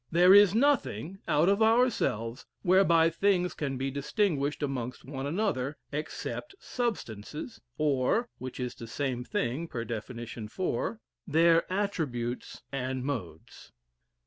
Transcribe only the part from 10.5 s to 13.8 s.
lour) their attributes and modes.